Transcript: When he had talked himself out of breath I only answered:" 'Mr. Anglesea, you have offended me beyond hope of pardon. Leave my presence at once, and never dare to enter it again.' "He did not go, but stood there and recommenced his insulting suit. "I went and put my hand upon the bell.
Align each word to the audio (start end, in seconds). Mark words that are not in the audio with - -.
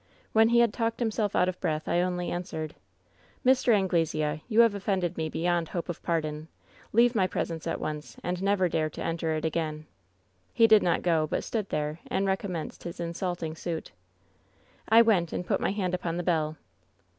When 0.33 0.49
he 0.49 0.61
had 0.61 0.73
talked 0.73 0.99
himself 0.99 1.35
out 1.35 1.47
of 1.47 1.59
breath 1.61 1.87
I 1.87 2.01
only 2.01 2.31
answered:" 2.31 2.73
'Mr. 3.45 3.71
Anglesea, 3.71 4.41
you 4.47 4.61
have 4.61 4.73
offended 4.73 5.15
me 5.15 5.29
beyond 5.29 5.67
hope 5.67 5.89
of 5.89 6.01
pardon. 6.01 6.47
Leave 6.91 7.13
my 7.13 7.27
presence 7.27 7.67
at 7.67 7.79
once, 7.79 8.17
and 8.23 8.41
never 8.41 8.67
dare 8.67 8.89
to 8.89 9.03
enter 9.03 9.35
it 9.35 9.45
again.' 9.45 9.85
"He 10.55 10.65
did 10.65 10.81
not 10.81 11.03
go, 11.03 11.27
but 11.27 11.43
stood 11.43 11.69
there 11.69 11.99
and 12.07 12.25
recommenced 12.25 12.81
his 12.83 12.99
insulting 12.99 13.53
suit. 13.55 13.91
"I 14.89 15.03
went 15.03 15.33
and 15.33 15.45
put 15.45 15.61
my 15.61 15.69
hand 15.69 15.93
upon 15.93 16.17
the 16.17 16.23
bell. 16.23 16.57